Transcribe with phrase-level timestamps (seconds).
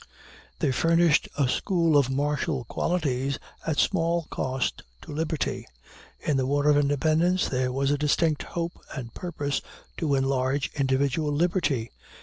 [0.57, 5.67] They furnished a school of martial qualities at small cost to liberty.
[6.25, 9.61] In the War of Independence there was a distinct hope and purpose
[9.97, 11.91] to enlarge individual liberty.